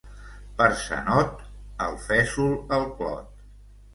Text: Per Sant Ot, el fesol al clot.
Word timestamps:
Per 0.61 0.67
Sant 0.83 1.11
Ot, 1.23 1.43
el 1.87 1.99
fesol 2.07 2.57
al 2.79 2.87
clot. 2.97 3.31